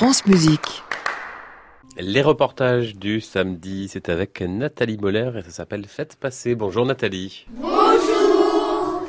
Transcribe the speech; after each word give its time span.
France 0.00 0.24
Musique. 0.24 0.82
Les 1.98 2.22
reportages 2.22 2.96
du 2.96 3.20
samedi, 3.20 3.86
c'est 3.86 4.08
avec 4.08 4.40
Nathalie 4.40 4.96
Moller 4.96 5.30
et 5.36 5.42
ça 5.42 5.50
s'appelle 5.50 5.84
Faites 5.86 6.16
passer. 6.16 6.54
Bonjour 6.54 6.86
Nathalie. 6.86 7.44
Bonjour. 7.50 9.02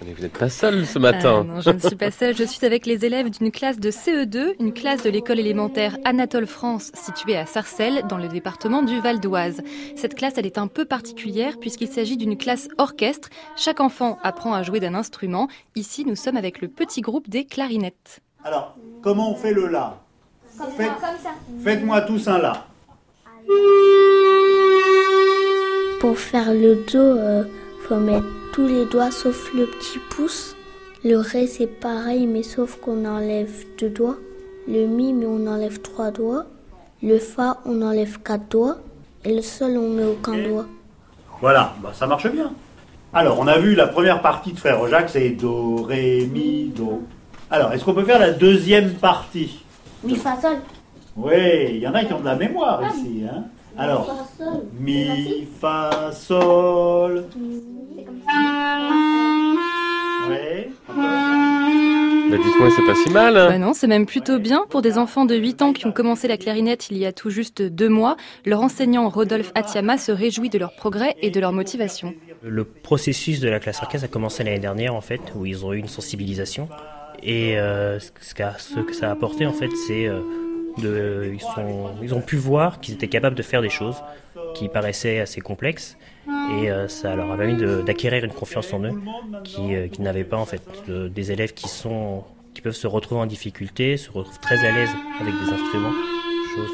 Vous 0.00 0.20
n'êtes 0.20 0.36
pas 0.36 0.48
seule 0.48 0.86
ce 0.86 0.98
matin. 0.98 1.42
Euh, 1.42 1.44
non, 1.44 1.60
je 1.60 1.70
ne 1.70 1.78
suis 1.78 1.94
pas 1.94 2.10
seule. 2.10 2.36
Je 2.36 2.42
suis 2.42 2.66
avec 2.66 2.84
les 2.84 3.04
élèves 3.04 3.30
d'une 3.30 3.52
classe 3.52 3.78
de 3.78 3.92
CE2, 3.92 4.56
une 4.58 4.72
classe 4.72 5.04
de 5.04 5.10
l'école 5.10 5.38
élémentaire 5.38 5.96
Anatole 6.04 6.48
France, 6.48 6.90
située 6.94 7.36
à 7.36 7.46
Sarcelles, 7.46 8.02
dans 8.08 8.18
le 8.18 8.26
département 8.26 8.82
du 8.82 8.98
Val 8.98 9.20
d'Oise. 9.20 9.62
Cette 9.94 10.16
classe, 10.16 10.34
elle 10.36 10.46
est 10.46 10.58
un 10.58 10.66
peu 10.66 10.84
particulière 10.84 11.60
puisqu'il 11.60 11.86
s'agit 11.86 12.16
d'une 12.16 12.36
classe 12.36 12.66
orchestre. 12.76 13.28
Chaque 13.54 13.78
enfant 13.78 14.18
apprend 14.24 14.52
à 14.52 14.64
jouer 14.64 14.80
d'un 14.80 14.96
instrument. 14.96 15.46
Ici, 15.76 16.04
nous 16.04 16.16
sommes 16.16 16.36
avec 16.36 16.60
le 16.60 16.66
petit 16.66 17.02
groupe 17.02 17.30
des 17.30 17.44
clarinettes. 17.44 18.20
Alors, 18.42 18.76
comment 19.00 19.30
on 19.30 19.36
fait 19.36 19.52
le 19.52 19.68
La? 19.68 20.07
Comme 20.56 20.66
Faites- 20.76 20.86
ça, 20.86 20.94
comme 21.00 21.18
ça. 21.22 21.30
Faites-moi 21.64 22.00
tous 22.02 22.28
un 22.28 22.38
La. 22.38 22.64
Pour 26.00 26.18
faire 26.18 26.52
le 26.52 26.84
do, 26.92 26.98
euh, 26.98 27.44
faut 27.86 27.96
mettre 27.96 28.26
tous 28.52 28.66
les 28.66 28.84
doigts 28.86 29.10
sauf 29.10 29.52
le 29.54 29.66
petit 29.66 29.98
pouce. 30.10 30.54
Le 31.04 31.16
ré 31.16 31.46
c'est 31.46 31.66
pareil 31.66 32.26
mais 32.26 32.42
sauf 32.42 32.76
qu'on 32.80 33.04
enlève 33.04 33.50
deux 33.78 33.90
doigts. 33.90 34.16
Le 34.68 34.86
mi 34.86 35.12
mais 35.12 35.26
on 35.26 35.46
enlève 35.46 35.80
trois 35.80 36.10
doigts. 36.10 36.46
Le 37.02 37.18
fa 37.18 37.58
on 37.64 37.82
enlève 37.82 38.18
quatre 38.20 38.48
doigts. 38.48 38.76
Et 39.24 39.34
le 39.34 39.42
sol 39.42 39.76
on 39.76 39.88
met 39.90 40.04
aucun 40.04 40.36
doigt. 40.38 40.66
Voilà, 41.40 41.74
bah, 41.82 41.90
ça 41.92 42.06
marche 42.06 42.28
bien. 42.30 42.52
Alors, 43.12 43.38
on 43.40 43.46
a 43.46 43.58
vu 43.58 43.74
la 43.74 43.86
première 43.88 44.20
partie 44.22 44.52
de 44.52 44.58
Frère 44.58 44.86
Jacques, 44.88 45.08
c'est 45.10 45.30
Do, 45.30 45.82
Ré, 45.82 46.28
Mi, 46.32 46.64
Do. 46.74 47.02
Alors, 47.50 47.72
est-ce 47.72 47.84
qu'on 47.84 47.94
peut 47.94 48.04
faire 48.04 48.18
la 48.18 48.30
deuxième 48.32 48.94
partie? 48.94 49.64
Mi 50.04 50.16
fa 50.16 50.40
sol. 50.40 50.56
Oui, 51.16 51.34
il 51.70 51.78
y 51.78 51.88
en 51.88 51.94
a 51.94 52.04
qui 52.04 52.12
ont 52.12 52.20
de 52.20 52.24
la 52.24 52.36
mémoire 52.36 52.82
ici. 52.94 53.22
Hein 53.30 53.44
Alors, 53.76 54.06
fa 54.06 54.44
sol. 54.44 54.62
Mi, 54.78 55.46
Fa, 55.60 56.10
Sol. 56.12 57.24
Oui. 60.30 60.36
Bah, 62.30 62.36
Dites-moi, 62.36 62.68
c'est 62.76 62.84
pas 62.84 62.94
si 62.94 63.10
mal. 63.10 63.36
hein 63.36 63.48
Bah 63.48 63.58
non, 63.58 63.72
c'est 63.72 63.86
même 63.86 64.04
plutôt 64.06 64.38
bien 64.38 64.64
pour 64.68 64.82
des 64.82 64.98
enfants 64.98 65.24
de 65.24 65.34
8 65.34 65.62
ans 65.62 65.72
qui 65.72 65.86
ont 65.86 65.92
commencé 65.92 66.28
la 66.28 66.36
clarinette 66.36 66.90
il 66.90 66.98
y 66.98 67.06
a 67.06 67.12
tout 67.12 67.30
juste 67.30 67.62
deux 67.62 67.88
mois. 67.88 68.16
Leur 68.44 68.60
enseignant 68.62 69.08
Rodolphe 69.08 69.50
Atiama 69.54 69.96
se 69.96 70.12
réjouit 70.12 70.50
de 70.50 70.58
leur 70.58 70.74
progrès 70.76 71.16
et 71.22 71.30
de 71.30 71.40
leur 71.40 71.52
motivation. 71.52 72.14
Le 72.42 72.64
processus 72.64 73.40
de 73.40 73.48
la 73.48 73.58
classe 73.60 73.82
orchestre 73.82 74.04
a 74.04 74.08
commencé 74.08 74.44
l'année 74.44 74.58
dernière 74.58 74.94
en 74.94 75.00
fait, 75.00 75.20
où 75.34 75.46
ils 75.46 75.64
ont 75.64 75.72
eu 75.72 75.78
une 75.78 75.88
sensibilisation. 75.88 76.68
Et 77.22 77.58
euh, 77.58 77.98
ce, 77.98 78.10
que 78.12 78.94
ça 78.94 79.08
a 79.08 79.12
apporté 79.12 79.46
en 79.46 79.52
fait, 79.52 79.70
c'est 79.86 80.06
euh, 80.06 80.20
de, 80.78 81.34
ont 82.14 82.20
pu 82.20 82.36
voir 82.36 82.80
qu'ils 82.80 82.94
étaient 82.94 83.08
capables 83.08 83.36
de 83.36 83.42
faire 83.42 83.62
des 83.62 83.70
choses 83.70 83.96
qui 84.54 84.68
paraissaient 84.68 85.20
assez 85.20 85.40
complexes. 85.40 85.96
Et 86.50 86.70
euh, 86.70 86.88
ça 86.88 87.14
leur 87.16 87.30
a 87.30 87.36
permis 87.36 87.56
d'acquérir 87.84 88.24
une 88.24 88.32
confiance 88.32 88.72
en 88.72 88.82
eux 88.84 88.92
qui, 89.44 89.74
euh, 89.74 89.88
qu'ils 89.88 90.04
n'avaient 90.04 90.24
pas 90.24 90.36
en 90.36 90.46
fait. 90.46 90.62
De- 90.86 91.08
des 91.08 91.32
élèves 91.32 91.52
qui 91.54 91.68
sont 91.68 92.24
qui 92.54 92.62
peuvent 92.62 92.72
se 92.74 92.86
retrouver 92.88 93.20
en 93.20 93.26
difficulté, 93.26 93.96
se 93.96 94.10
retrouvent 94.10 94.40
très 94.40 94.58
à 94.66 94.72
l'aise 94.72 94.90
avec 95.20 95.32
des 95.32 95.52
instruments, 95.52 95.92
chose 96.56 96.70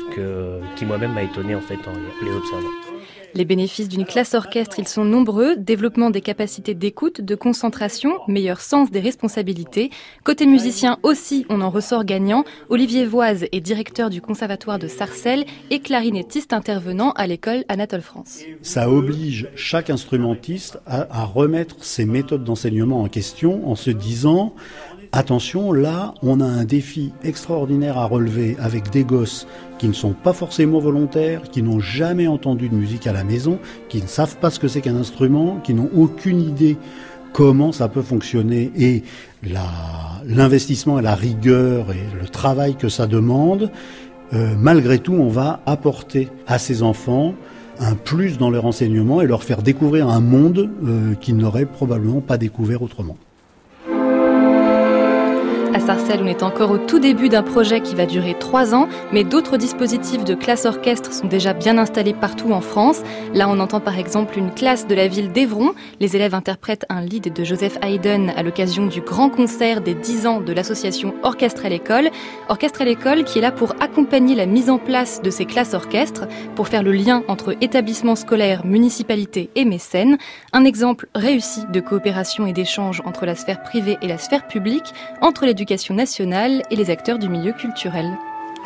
qui 0.77 0.87
moi-même 0.87 1.13
m'a 1.13 1.23
étonné 1.23 1.55
en 1.55 1.61
fait 1.61 1.75
en 1.75 2.25
les 2.25 2.31
observant. 2.33 2.94
Les 3.35 3.45
bénéfices 3.45 3.89
d'une 3.89 4.05
classe 4.05 4.35
orchestre, 4.35 4.79
ils 4.79 4.87
sont 4.87 5.05
nombreux. 5.05 5.57
Développement 5.57 6.11
des 6.11 6.21
capacités 6.21 6.75
d'écoute, 6.75 7.21
de 7.21 7.35
concentration, 7.35 8.13
meilleur 8.29 8.61
sens 8.61 8.93
des 8.93 9.01
responsabilités. 9.01 9.91
Côté 10.23 10.47
musicien 10.47 10.99
aussi, 11.03 11.45
on 11.49 11.61
en 11.61 11.71
ressort 11.71 12.05
gagnant. 12.05 12.45
Olivier 12.69 13.05
Voise 13.07 13.47
est 13.51 13.61
directeur 13.61 14.09
du 14.09 14.21
conservatoire 14.21 14.79
de 14.79 14.87
Sarcelles 14.87 15.47
et 15.71 15.81
clarinettiste 15.81 16.53
intervenant 16.53 17.11
à 17.13 17.27
l'école 17.27 17.65
Anatole 17.69 18.03
France. 18.03 18.41
ça 18.63 18.89
oblige 18.89 19.49
chaque 19.57 19.91
instrumentiste 19.91 20.79
à, 20.87 21.23
à 21.23 21.25
remettre 21.25 21.85
ses 21.85 22.05
méthodes 22.05 22.45
d'enseignement 22.45 23.03
en 23.03 23.09
question 23.09 23.69
en 23.69 23.75
se 23.75 23.91
disant 23.91 24.55
attention, 25.19 25.73
là, 25.73 26.15
on 26.23 26.41
a 26.41 26.45
un 26.45 26.65
défi 26.65 27.13
extraordinaire 27.23 27.99
à 27.99 28.07
relever 28.07 28.57
avec 28.61 28.91
des 28.91 29.05
gosses 29.05 29.47
qui 29.79 29.89
ne 29.89 29.93
sont 29.93 30.13
pas 30.13 30.33
forcément 30.33 30.81
volontaires, 30.81 31.43
qui 31.43 31.63
n'ont 31.63 31.81
jamais 31.81 32.27
entendu 32.27 32.69
de 32.69 32.75
musique 32.75 33.07
à 33.07 33.13
la 33.13 33.25
maison, 33.25 33.59
qui 33.89 34.03
ne 34.03 34.07
savent 34.07 34.37
pas 34.37 34.51
ce 34.51 34.59
que 34.59 34.69
c'est 34.69 34.81
qu'un 34.81 34.97
instrument, 34.97 35.61
qui 35.63 35.75
n'ont 35.75 35.91
aucune 35.97 36.41
idée 36.41 36.77
comment 37.33 37.73
ça 37.73 37.89
peut 37.89 38.03
fonctionner 38.03 38.71
et 38.77 39.03
l'investissement 40.25 40.99
et 40.99 41.03
la 41.03 41.15
rigueur 41.15 41.93
et 41.93 42.21
le 42.21 42.29
travail 42.29 42.77
que 42.77 42.89
ça 42.89 43.07
demande, 43.07 43.71
euh, 44.33 44.55
malgré 44.57 44.99
tout, 44.99 45.15
on 45.15 45.29
va 45.29 45.61
apporter 45.67 46.29
à 46.47 46.59
ces 46.59 46.83
enfants 46.83 47.35
un 47.79 47.95
plus 47.95 48.39
dans 48.39 48.51
leur 48.51 48.67
enseignement 48.67 49.21
et 49.21 49.27
leur 49.27 49.43
faire 49.43 49.63
découvrir 49.63 50.09
un 50.09 50.21
monde 50.21 50.71
euh, 50.85 51.15
qu'ils 51.15 51.37
n'auraient 51.37 51.67
probablement 51.67 52.21
pas 52.21 52.39
découvert 52.39 52.83
autrement. 52.83 53.17
À 55.75 55.81
Sarcelles, 55.81 56.21
on 56.23 56.29
est 56.29 56.45
encore 56.45 56.71
au 56.71 56.79
tout 56.79 57.01
début 57.01 57.29
d'un 57.29 57.43
projet 57.43 57.81
qui 57.81 57.97
va 57.97 58.07
durer 58.07 58.37
trois 58.39 58.77
ans, 58.77 58.89
mais 59.13 59.25
d'autres 59.25 59.57
dispositifs 59.57 60.23
de 60.23 60.37
classe 60.37 60.67
orchestre 60.67 61.13
sont 61.13 61.27
déjà 61.27 61.53
bien 61.53 61.79
installés 61.79 62.15
partout 62.15 62.53
en 62.53 62.61
France. 62.61 63.03
Là, 63.35 63.49
on 63.49 63.59
entend 63.59 63.81
par 63.81 63.99
exemple 63.99 64.39
une 64.39 64.53
classe 64.53 64.87
de 64.87 64.95
la 64.95 65.09
ville 65.09 65.33
d'Evron. 65.33 65.75
Les 65.99 66.15
élèves 66.15 66.37
interprètent 66.37 66.87
un 66.91 67.01
lead 67.01 67.33
de 67.33 67.43
Joseph 67.43 67.77
Haydn 67.83 68.31
à 68.37 68.45
l'occasion 68.45 68.87
du 68.87 69.01
grand 69.01 69.31
concert 69.31 69.81
des 69.81 69.95
10 69.95 70.29
ans 70.29 70.41
de 70.41 70.53
l'association 70.53 71.13
Orchestre 71.25 71.67
à 71.67 71.69
l'école. 71.69 72.09
Orchestre 72.49 72.83
à 72.83 72.85
l'école 72.85 73.25
qui 73.25 73.39
est 73.39 73.43
là 73.43 73.51
pour 73.51 73.75
accompagner 73.81 74.37
la 74.37 74.47
mise 74.47 74.71
en 74.71 74.79
place 74.79 75.23
de 75.23 75.31
ces 75.31 75.45
classes 75.45 75.75
orchestres, 75.75 76.29
pour 76.55 76.69
faire 76.69 76.85
le 76.85 76.93
lien 76.93 77.25
entre 77.27 77.57
établissements 77.61 78.15
scolaires, 78.15 78.65
municipalités 78.65 79.51
et 79.57 79.65
mécènes. 79.65 80.19
Un 80.53 80.67
exemple 80.67 81.09
réussi 81.17 81.63
de 81.73 81.81
coopération 81.81 82.47
et 82.47 82.53
d'échange 82.53 83.03
entre 83.05 83.27
la 83.27 83.35
sphère 83.35 83.65
privée 83.65 83.99
et 84.03 84.07
la 84.07 84.19
sphère 84.19 84.47
publique, 84.47 84.95
entre 85.21 85.45
l'éducation 85.47 85.64
nationale 85.91 86.63
et 86.71 86.77
les 86.77 86.91
acteurs 86.91 87.19
du 87.19 87.29
milieu 87.29 87.53
culturel. 87.53 88.07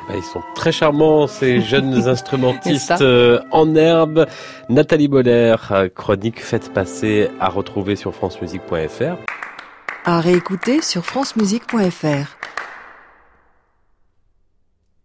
Bah, 0.09 0.15
Ils 0.17 0.23
sont 0.23 0.43
très 0.55 0.73
charmants, 0.73 1.27
ces 1.27 1.61
jeunes 1.71 2.09
instrumentistes 2.09 3.01
euh, 3.01 3.41
en 3.51 3.75
herbe. 3.75 4.27
Nathalie 4.69 5.09
Boller, 5.09 5.57
euh, 5.71 5.89
chronique 5.89 6.43
Faites 6.43 6.73
passer 6.73 7.29
à 7.41 7.49
retrouver 7.49 7.97
sur 7.97 8.15
francemusique.fr. 8.15 9.17
À 10.05 10.21
réécouter 10.21 10.81
sur 10.81 11.05
francemusique.fr. 11.05 12.38